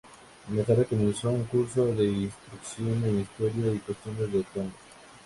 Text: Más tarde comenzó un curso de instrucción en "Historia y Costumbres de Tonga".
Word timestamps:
Más 0.49 0.65
tarde 0.65 0.85
comenzó 0.85 1.29
un 1.29 1.43
curso 1.43 1.85
de 1.93 2.05
instrucción 2.07 3.03
en 3.05 3.19
"Historia 3.21 3.71
y 3.71 3.77
Costumbres 3.77 4.33
de 4.33 4.43
Tonga". 4.51 4.73